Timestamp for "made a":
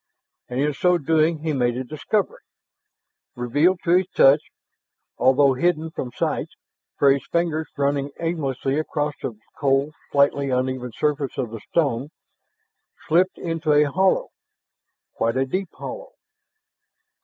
1.53-1.83